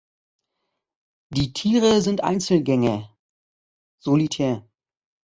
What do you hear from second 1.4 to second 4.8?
Tiere sind Einzelgänger (solitär).